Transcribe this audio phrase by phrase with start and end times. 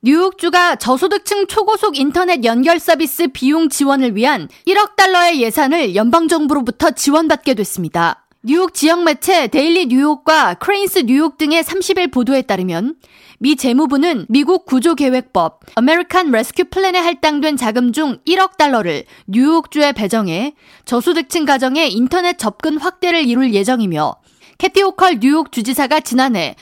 [0.00, 8.24] 뉴욕주가 저소득층 초고속 인터넷 연결 서비스 비용 지원을 위한 1억 달러의 예산을 연방정부로부터 지원받게 됐습니다.
[8.44, 12.94] 뉴욕 지역 매체 데일리 뉴욕과 크레인스 뉴욕 등의 30일 보도에 따르면
[13.40, 20.54] 미 재무부는 미국 구조계획법 American Rescue Plan에 할당된 자금 중 1억 달러를 뉴욕주에 배정해
[20.84, 24.14] 저소득층 가정의 인터넷 접근 확대를 이룰 예정이며
[24.58, 26.54] 캐시 호컬 뉴욕 주지사가 지난해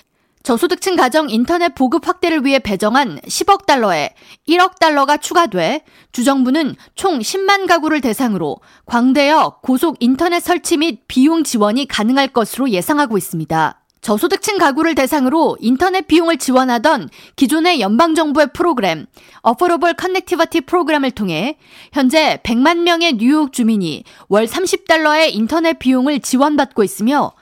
[0.47, 4.11] 저소득층 가정 인터넷 보급 확대를 위해 배정한 10억 달러에
[4.49, 11.89] 1억 달러가 추가돼 주정부는 총 10만 가구를 대상으로 광대역 고속 인터넷 설치 및 비용 지원이
[11.89, 13.83] 가능할 것으로 예상하고 있습니다.
[14.01, 19.07] 저소득층 가구를 대상으로 인터넷 비용을 지원하던 기존의 연방정부의 프로그램
[19.43, 21.59] 어퍼러블 커넥티버티 프로그램을 통해
[21.93, 27.33] 현재 100만 명의 뉴욕 주민이 월 30달러의 인터넷 비용을 지원받고 있으며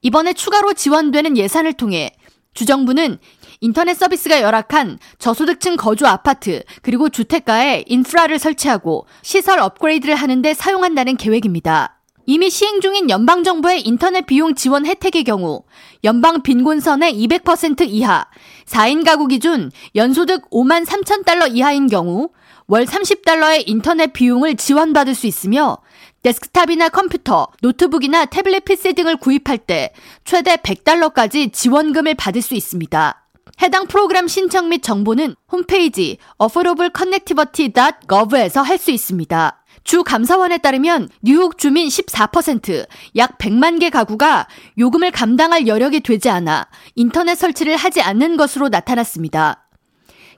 [0.00, 2.14] 이번에 추가로 지원되는 예산을 통해
[2.54, 3.18] 주정부는
[3.60, 12.00] 인터넷 서비스가 열악한 저소득층 거주 아파트 그리고 주택가에 인프라를 설치하고 시설 업그레이드를 하는데 사용한다는 계획입니다.
[12.26, 15.64] 이미 시행 중인 연방정부의 인터넷 비용 지원 혜택의 경우
[16.04, 18.26] 연방 빈곤선의 200% 이하,
[18.66, 22.30] 4인 가구 기준 연소득 5만 3천 달러 이하인 경우
[22.66, 25.76] 월 30달러의 인터넷 비용을 지원받을 수 있으며
[26.22, 29.92] 데스크탑이나 컴퓨터, 노트북이나 태블릿 PC 등을 구입할 때
[30.24, 33.20] 최대 100달러까지 지원금을 받을 수 있습니다.
[33.62, 39.63] 해당 프로그램 신청 및 정보는 홈페이지 affordableconnectivity.gov에서 할 수 있습니다.
[39.84, 46.66] 주 감사원에 따르면 뉴욕 주민 14%, 약 100만 개 가구가 요금을 감당할 여력이 되지 않아
[46.94, 49.63] 인터넷 설치를 하지 않는 것으로 나타났습니다.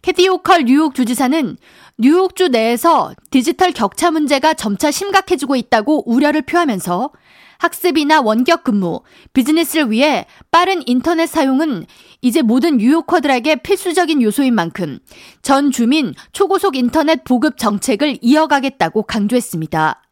[0.06, 1.56] 캐시 호컬 뉴욕 주지사는
[1.98, 7.10] 뉴욕주 내에서 디지털 격차 문제가 점차 심각해지고 있다고 우려를 표하면서
[7.58, 9.00] 학습이나 원격 근무,
[9.32, 11.86] 비즈니스를 위해 빠른 인터넷 사용은
[12.22, 15.00] 이제 모든 뉴요커들에게 필수적인 요소인 만큼
[15.42, 20.02] 전 주민 초고속 인터넷 보급 정책을 이어가겠다고 강조했습니다.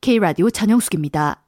[0.00, 1.42] K라디오 전영숙입니다.